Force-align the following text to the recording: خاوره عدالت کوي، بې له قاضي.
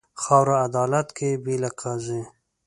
خاوره 0.21 0.55
عدالت 0.67 1.07
کوي، 1.17 1.33
بې 1.43 1.55
له 1.63 1.69
قاضي. 1.81 2.21